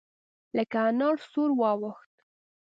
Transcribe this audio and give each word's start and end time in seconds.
لکه 0.57 0.77
انار 0.89 1.15
سور 1.31 1.49
واوښت. 1.59 2.13